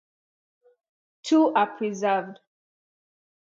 [1.21, 2.39] Two are preserved.